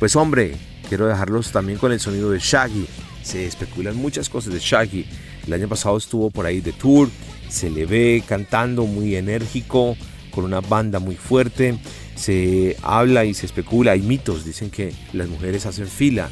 pues 0.00 0.16
hombre, 0.16 0.56
quiero 0.88 1.06
dejarlos 1.06 1.52
también 1.52 1.78
con 1.78 1.92
el 1.92 2.00
sonido 2.00 2.32
de 2.32 2.40
Shaggy. 2.40 2.88
Se 3.22 3.46
especulan 3.46 3.94
muchas 3.94 4.28
cosas 4.28 4.52
de 4.52 4.58
Shaggy. 4.58 5.06
El 5.46 5.52
año 5.52 5.68
pasado 5.68 5.96
estuvo 5.96 6.30
por 6.30 6.46
ahí 6.46 6.60
de 6.60 6.72
tour, 6.72 7.08
se 7.48 7.70
le 7.70 7.86
ve 7.86 8.24
cantando 8.26 8.84
muy 8.84 9.14
enérgico, 9.14 9.96
con 10.32 10.42
una 10.42 10.60
banda 10.60 10.98
muy 10.98 11.14
fuerte. 11.14 11.78
Se 12.16 12.76
habla 12.82 13.24
y 13.24 13.34
se 13.34 13.46
especula, 13.46 13.92
hay 13.92 14.02
mitos, 14.02 14.44
dicen 14.44 14.68
que 14.68 14.92
las 15.12 15.28
mujeres 15.28 15.64
hacen 15.66 15.86
fila 15.86 16.28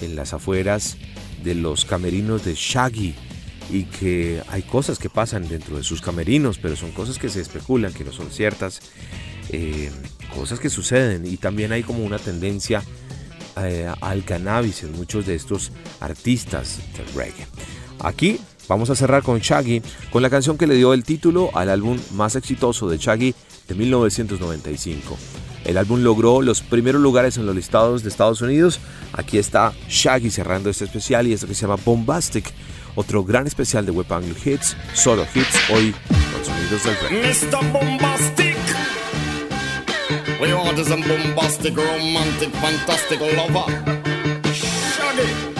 en 0.00 0.16
las 0.16 0.32
afueras 0.32 0.96
de 1.44 1.54
los 1.54 1.84
camerinos 1.84 2.46
de 2.46 2.54
Shaggy 2.54 3.14
y 3.72 3.84
que 3.84 4.42
hay 4.48 4.62
cosas 4.62 4.98
que 4.98 5.08
pasan 5.08 5.48
dentro 5.48 5.76
de 5.76 5.82
sus 5.82 6.00
camerinos, 6.00 6.58
pero 6.58 6.76
son 6.76 6.90
cosas 6.90 7.18
que 7.18 7.28
se 7.28 7.40
especulan, 7.40 7.92
que 7.92 8.04
no 8.04 8.12
son 8.12 8.30
ciertas, 8.30 8.80
eh, 9.50 9.90
cosas 10.34 10.60
que 10.60 10.70
suceden 10.70 11.26
y 11.26 11.36
también 11.36 11.72
hay 11.72 11.82
como 11.82 12.04
una 12.04 12.18
tendencia 12.18 12.82
eh, 13.62 13.90
al 14.00 14.24
cannabis 14.24 14.82
en 14.82 14.92
muchos 14.92 15.26
de 15.26 15.34
estos 15.34 15.72
artistas 16.00 16.78
del 16.96 17.06
reggae. 17.14 17.46
Aquí 18.00 18.38
vamos 18.68 18.90
a 18.90 18.96
cerrar 18.96 19.22
con 19.22 19.38
Shaggy, 19.38 19.82
con 20.10 20.22
la 20.22 20.30
canción 20.30 20.56
que 20.56 20.66
le 20.66 20.74
dio 20.74 20.94
el 20.94 21.04
título 21.04 21.50
al 21.54 21.68
álbum 21.68 21.98
más 22.12 22.36
exitoso 22.36 22.88
de 22.88 22.98
Shaggy 22.98 23.34
de 23.68 23.74
1995. 23.74 25.18
El 25.64 25.76
álbum 25.76 26.02
logró 26.02 26.40
los 26.42 26.62
primeros 26.62 27.02
lugares 27.02 27.36
en 27.36 27.46
los 27.46 27.54
listados 27.54 28.02
de 28.02 28.08
Estados 28.08 28.40
Unidos. 28.40 28.80
Aquí 29.12 29.38
está 29.38 29.72
Shaggy 29.88 30.30
cerrando 30.30 30.70
este 30.70 30.84
especial 30.84 31.26
y 31.26 31.32
esto 31.32 31.46
que 31.46 31.54
se 31.54 31.62
llama 31.62 31.76
Bombastic 31.84 32.52
otro 32.94 33.24
gran 33.24 33.46
especial 33.46 33.86
de 33.86 33.92
Web 33.92 34.12
Angle 34.12 34.36
Hits, 34.44 34.76
solo 34.94 35.26
hits 35.34 35.58
hoy 35.70 35.94
con 36.32 36.44
sonidos 36.44 36.84
del 36.84 36.96
rey. 36.96 37.22
Mr. 37.22 37.72
Bombastic. 37.72 38.56
We 40.40 40.48
is 40.48 40.90
a 40.90 40.96
bombastic, 40.96 41.76
romantic, 41.76 42.50
fantastic 42.54 43.20
lover. 43.20 43.66
Shaggy. 44.54 45.50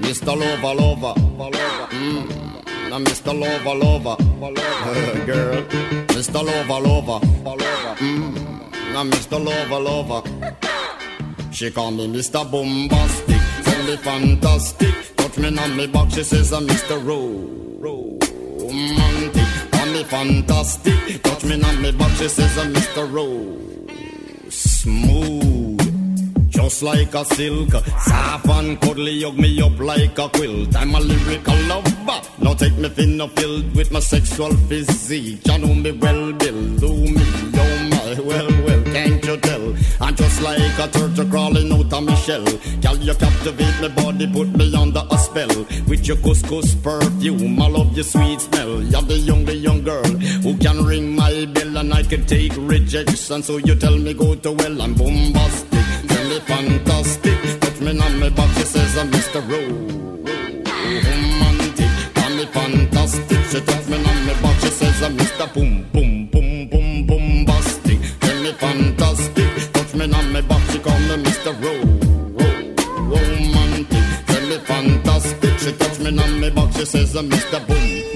Mr. 0.00 0.34
Lover, 0.34 0.74
lover. 0.74 1.14
Mm. 1.90 2.88
Now 2.88 2.98
Mr. 3.00 3.38
Lover, 3.38 3.74
lover. 3.74 4.16
Girl. 5.26 5.62
Mr. 6.16 6.42
Lover, 6.42 6.80
lover. 6.88 7.20
Mm. 7.96 8.92
Now 8.94 9.04
Mr. 9.04 9.44
Lover, 9.44 9.78
lover. 9.78 10.22
She 11.52 11.70
call 11.70 11.90
me 11.90 12.08
Mr. 12.08 12.50
Bombastic. 12.50 13.40
Tell 13.62 13.96
fantastic 13.98 15.15
touch 15.36 15.52
me 15.52 15.58
on 15.58 15.76
me 15.76 15.86
back, 15.86 16.10
she 16.10 16.22
says 16.22 16.52
I'm 16.52 16.66
Mr. 16.66 17.04
Romantic. 17.82 19.80
On 19.80 19.92
me 19.92 20.04
fantastic. 20.04 21.22
Touch 21.22 21.44
me 21.44 21.62
on 21.62 21.82
me 21.82 21.92
back, 21.92 22.10
she 22.16 22.28
says 22.28 22.58
I'm 22.58 22.72
Mr. 22.72 23.12
Rose. 23.12 24.54
Smooth. 24.54 25.76
Just 26.50 26.82
like 26.82 27.14
a 27.14 27.24
silk, 27.24 27.70
soft 27.70 28.48
and 28.48 28.80
cuddly, 28.80 29.22
hug 29.22 29.36
me 29.38 29.60
up 29.60 29.78
like 29.78 30.18
a 30.18 30.28
quilt. 30.28 30.74
I'm 30.74 30.94
a 30.94 31.00
lyrical 31.00 31.56
lover. 31.66 32.22
Now 32.38 32.54
take 32.54 32.76
me 32.78 32.88
thin 32.88 33.28
filled 33.30 33.76
with 33.76 33.92
my 33.92 34.00
sexual 34.00 34.56
physique. 34.68 35.46
You 35.46 35.58
know 35.58 35.74
me 35.74 35.92
well, 35.92 36.32
Bill. 36.32 36.76
Do 36.78 36.88
me, 36.88 37.22
oh 37.54 37.88
my, 37.90 38.20
well, 38.20 38.65
just 40.16 40.40
like 40.42 40.78
a 40.78 40.88
turtle 40.88 41.28
crawling 41.28 41.72
out 41.72 41.92
of 41.92 42.02
my 42.04 42.14
shell. 42.14 42.44
Girl, 42.80 42.96
you 42.96 43.14
captivate 43.14 43.80
my 43.80 43.88
body, 43.88 44.26
put 44.32 44.48
me 44.56 44.74
under 44.74 45.02
a 45.10 45.18
spell. 45.18 45.48
With 45.86 46.06
your 46.06 46.16
couscous 46.18 46.74
perfume, 46.82 47.60
I 47.60 47.68
love 47.68 47.94
your 47.94 48.04
sweet 48.04 48.40
smell. 48.40 48.82
You're 48.82 49.02
the 49.02 49.18
young, 49.18 49.44
the 49.44 49.54
young 49.54 49.82
girl 49.82 50.04
who 50.44 50.56
can 50.58 50.84
ring 50.84 51.14
my 51.14 51.46
bell 51.46 51.76
and 51.76 51.92
I 51.92 52.02
can 52.02 52.24
take 52.26 52.52
rejection. 52.56 53.42
So 53.42 53.58
you 53.58 53.74
tell 53.76 53.96
me 53.96 54.14
go 54.14 54.34
to 54.34 54.52
well, 54.52 54.82
I'm 54.82 54.94
bombastic, 54.94 55.84
tell 56.08 56.28
me 56.28 56.40
fantastic. 56.40 57.60
Touch 57.60 57.80
me 57.80 57.98
on 58.00 58.18
my 58.20 58.28
back, 58.30 58.50
she 58.56 58.64
says 58.64 58.96
I'm 58.98 59.10
Mr. 59.10 59.40
Romantic, 61.06 61.90
call 62.14 62.30
me 62.30 62.46
fantastic. 62.46 63.44
She 63.50 63.60
touch 63.60 63.86
me 63.88 63.96
on 63.96 64.26
my 64.26 64.34
back, 64.42 64.60
she 64.60 64.68
says 64.70 65.02
I'm 65.02 65.16
Mr. 65.16 65.46
Boom, 65.54 65.86
boom, 65.92 66.15
me 71.46 71.52
Mr. 71.60 72.74
Romantic, 72.98 74.02
me 74.26 74.58
fantastic. 74.64 75.58
She 75.60 75.72
touch 75.72 75.98
me 76.00 76.08
on 76.18 76.40
my 76.40 76.50
back, 76.50 76.72
she 76.72 76.84
says 76.84 77.14
uh, 77.14 77.20
I'm 77.20 77.30
Mr. 77.30 77.64
Boom. 77.66 78.15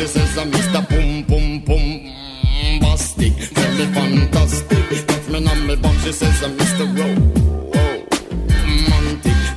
She 0.00 0.06
says, 0.06 0.38
I'm 0.38 0.50
Mr. 0.50 0.88
Boom, 0.88 1.22
boom, 1.24 1.60
boom. 1.60 2.10
Bastic, 2.80 3.34
tell 3.52 3.72
me 3.74 3.84
fantastic. 3.92 5.06
Touch 5.06 5.28
me 5.28 5.46
on 5.46 5.66
me 5.66 5.76
box, 5.76 6.04
she 6.04 6.12
says, 6.12 6.42
I'm 6.42 6.56
Mr. 6.56 6.86
Romantic, 6.96 7.36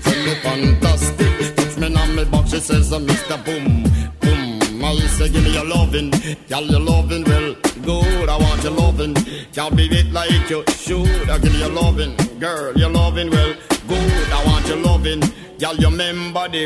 tell 0.04 0.20
me 0.26 0.36
fantastic. 0.44 1.56
Touch 1.56 1.78
me 1.78 1.96
on 1.96 2.16
me 2.16 2.26
box, 2.26 2.52
she 2.52 2.60
says, 2.60 2.92
I'm 2.92 3.08
Mr. 3.08 3.38
Boom, 3.46 3.84
boom. 4.20 4.84
I 4.84 4.96
say, 5.08 5.30
give 5.30 5.44
me 5.46 5.54
your 5.54 5.66
loving, 5.66 6.12
girl, 6.50 6.64
your 6.64 6.82
loving, 6.82 7.24
well, 7.24 7.56
good. 7.82 8.28
I 8.28 8.38
want 8.38 8.64
your 8.64 8.74
loving, 8.74 9.16
can't 9.54 9.76
be 9.78 9.86
it 9.86 10.12
like 10.12 10.50
you 10.50 10.64
should. 10.76 11.30
I 11.30 11.38
give 11.38 11.54
you 11.54 11.60
your 11.60 11.70
loving, 11.70 12.18
girl, 12.40 12.74
your 12.78 12.90
loving, 12.90 13.30
well, 13.32 13.56
good. 13.88 14.32
I 14.34 14.44
want 14.46 14.68
your 14.68 14.84
girl, 15.64 15.76
you 15.76 15.90
remember 15.90 16.50
the 16.50 16.60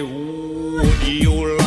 you 1.06 1.58
like 1.58 1.67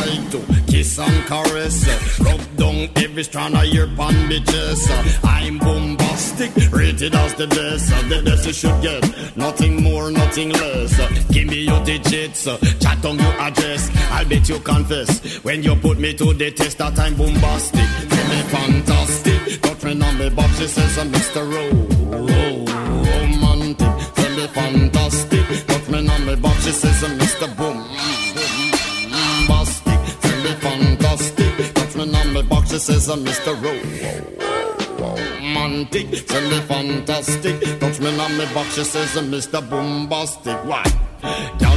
kiss 0.81 0.97
and 0.97 1.25
caress, 1.27 2.19
rub 2.19 2.41
down 2.57 2.89
every 2.95 3.23
strand 3.23 3.55
of 3.55 3.65
your 3.65 3.87
bandages. 3.87 4.89
Uh, 4.89 5.03
I'm 5.23 5.59
bombastic, 5.59 6.51
rated 6.71 7.13
as 7.13 7.33
the 7.35 7.47
best, 7.47 7.93
uh, 7.93 8.01
the 8.09 8.21
best 8.23 8.47
you 8.47 8.53
should 8.53 8.81
get, 8.81 9.03
nothing 9.37 9.83
more, 9.83 10.09
nothing 10.09 10.49
less. 10.49 10.99
Uh, 10.99 11.07
give 11.31 11.47
me 11.47 11.59
your 11.69 11.83
digits, 11.83 12.45
chat 12.79 13.05
on 13.05 13.19
your 13.19 13.33
address. 13.47 13.91
I'll 14.11 14.27
bet 14.27 14.49
you 14.49 14.59
confess 14.59 15.19
when 15.43 15.61
you 15.61 15.75
put 15.75 15.99
me 15.99 16.13
to 16.15 16.33
the 16.33 16.49
test 16.51 16.79
that 16.79 16.97
I'm 16.97 17.15
bombastic. 17.15 17.89
Tell 18.13 18.27
me 18.31 18.41
fantastic, 18.55 19.61
got 19.61 19.77
friend 19.77 20.03
on 20.03 20.17
me 20.17 20.29
box, 20.29 20.57
she 20.57 20.67
says 20.67 20.97
I'm 20.97 21.11
Mr. 21.11 21.41
Ro- 21.53 21.77
Ro- 22.25 22.65
Romantic. 23.11 23.93
Tell 24.15 24.35
me 24.35 24.47
fantastic, 24.47 25.67
got 25.67 25.81
friend 25.81 26.09
on 26.09 26.25
me 26.25 26.35
box, 26.37 26.65
she 26.65 26.71
says 26.71 27.03
I'm 27.03 27.19
Mr. 27.19 27.55
Boom. 27.55 27.90
She 32.71 32.79
says 32.79 33.09
I'm 33.09 33.25
Mr. 33.25 33.51
Ro- 33.61 33.83
Romantic, 34.97 36.25
tell 36.25 36.49
me 36.49 36.59
fantastic, 36.61 37.79
touch 37.81 37.99
me 37.99 38.17
on 38.17 38.37
me 38.37 38.45
box, 38.53 38.75
she 38.75 38.83
says 38.85 39.17
I'm 39.17 39.29
Mr. 39.29 39.59
Bombastic. 39.69 40.55
Why? 40.63 40.83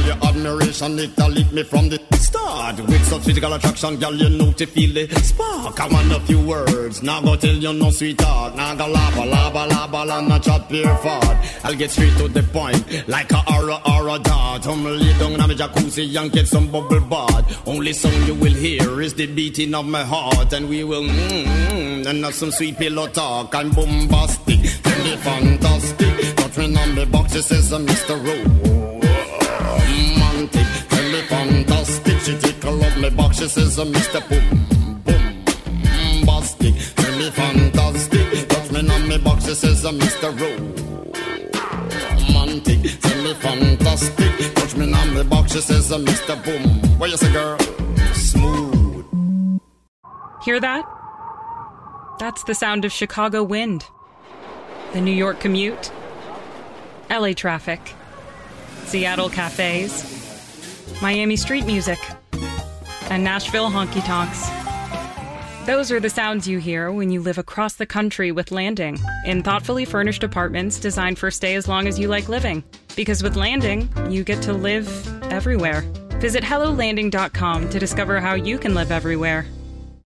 Your 0.05 0.17
admiration, 0.23 0.99
it 0.99 1.17
lit 1.17 1.51
me 1.51 1.63
from 1.63 1.89
the 1.89 1.99
start. 2.17 2.79
With 2.79 3.05
such 3.05 3.23
physical 3.23 3.53
attraction, 3.53 3.97
girl, 3.97 4.13
you 4.13 4.29
know 4.29 4.51
to 4.53 4.65
feel 4.65 4.93
the 4.93 5.07
spark. 5.21 5.79
I 5.79 5.87
want 5.87 6.11
a 6.11 6.19
few 6.21 6.41
words, 6.45 7.01
now 7.01 7.21
go 7.21 7.35
tell 7.35 7.55
you 7.55 7.73
no 7.73 7.89
sweetheart. 7.89 8.55
Now 8.55 8.75
go 8.75 8.87
lava, 8.87 9.25
lava, 9.25 9.65
lava, 9.65 10.13
and 10.17 10.29
not 10.29 10.43
chat 10.43 10.67
pure 10.69 10.95
fart. 10.97 11.37
I'll 11.63 11.75
get 11.75 11.91
straight 11.91 12.15
to 12.17 12.27
the 12.27 12.43
point, 12.43 13.07
like 13.07 13.31
a 13.31 13.41
aura, 13.53 13.79
aura 13.85 14.19
dart. 14.19 14.67
I'm 14.67 14.83
lay 14.83 15.13
down 15.17 15.33
in 15.33 15.39
my 15.39 15.53
jacuzzi 15.53 16.15
and 16.19 16.31
get 16.31 16.47
some 16.47 16.71
bubble 16.71 17.01
bath. 17.01 17.67
Only 17.67 17.93
song 17.93 18.23
you 18.25 18.35
will 18.35 18.53
hear 18.53 19.01
is 19.01 19.13
the 19.13 19.27
beating 19.27 19.73
of 19.73 19.85
my 19.85 20.03
heart, 20.03 20.53
and 20.53 20.69
we 20.69 20.83
will 20.83 21.03
mm, 21.03 21.43
mm, 21.45 22.05
and 22.05 22.23
have 22.23 22.33
some 22.33 22.51
sweet 22.51 22.77
pillow 22.77 23.07
talk. 23.07 23.53
I'm 23.55 23.71
bombastic, 23.71 24.59
me 24.59 25.17
fantastic. 25.17 26.35
Touch 26.35 26.57
me 26.57 26.77
on 26.77 26.95
the 26.95 27.05
box, 27.11 27.35
it 27.35 27.43
says 27.43 27.71
Mr. 27.71 28.15
Romantic, 28.17 28.64
She 32.25 32.37
tickle 32.39 32.83
up 32.83 32.97
my 32.97 33.09
box, 33.11 33.37
she 33.37 33.47
says 33.47 33.77
I'm 33.77 33.93
Mr. 33.93 34.19
Boom, 34.27 34.49
boom, 35.03 36.25
bastic. 36.25 36.95
Tell 36.95 37.19
me 37.19 37.29
fantastic. 37.29 38.49
Touch 38.49 38.71
me 38.71 38.79
on 38.79 39.07
my 39.07 39.17
box, 39.19 39.45
she 39.45 39.53
says 39.53 39.85
I'm 39.85 39.99
Mr. 39.99 40.75
Romantic, 42.45 42.99
tell 43.01 43.23
me 43.23 43.33
fantastic. 43.35 44.55
Touch 44.55 44.75
me 44.75 44.91
on 44.93 45.13
the 45.13 45.23
box, 45.23 45.53
she 45.53 45.61
says, 45.61 45.91
uh, 45.91 45.97
Mr. 45.99 46.43
Boom. 46.43 46.97
What 46.99 47.09
you 47.09 47.17
say, 47.17 47.31
girl? 47.31 47.57
Smooth. 48.13 49.05
Hear 50.43 50.59
that? 50.59 50.85
That's 52.19 52.43
the 52.43 52.55
sound 52.55 52.85
of 52.85 52.91
Chicago 52.91 53.43
wind, 53.43 53.85
the 54.93 55.01
New 55.01 55.11
York 55.13 55.39
commute, 55.39 55.91
LA 57.09 57.33
traffic, 57.33 57.93
Seattle 58.85 59.29
cafes, 59.29 60.24
Miami 61.01 61.35
street 61.35 61.65
music, 61.65 61.99
and 63.09 63.23
Nashville 63.23 63.69
honky 63.69 64.03
tonks. 64.05 64.49
Those 65.65 65.91
are 65.91 65.99
the 65.99 66.09
sounds 66.09 66.47
you 66.47 66.59
hear 66.59 66.91
when 66.91 67.11
you 67.11 67.21
live 67.21 67.37
across 67.37 67.75
the 67.75 67.85
country 67.85 68.31
with 68.31 68.51
Landing 68.51 68.97
in 69.25 69.43
thoughtfully 69.43 69.83
furnished 69.83 70.23
apartments 70.23 70.79
designed 70.79 71.17
for 71.17 71.31
stay 71.31 71.55
as 71.55 71.67
long 71.67 71.87
as 71.87 71.97
you 71.99 72.07
like 72.07 72.29
living. 72.29 72.63
Because 72.95 73.23
with 73.23 73.35
Landing, 73.35 73.89
you 74.09 74.23
get 74.23 74.41
to 74.43 74.53
live 74.53 74.87
everywhere. 75.31 75.81
Visit 76.19 76.43
HelloLanding.com 76.43 77.69
to 77.69 77.79
discover 77.79 78.21
how 78.21 78.35
you 78.35 78.57
can 78.57 78.73
live 78.73 78.91
everywhere. 78.91 79.45